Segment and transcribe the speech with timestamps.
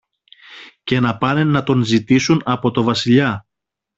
[0.83, 3.45] και να πάνε να τον ζητήσουν από το Βασιλιά.